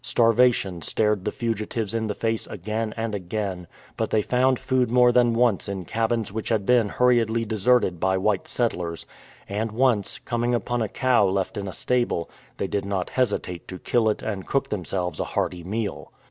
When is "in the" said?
1.93-2.15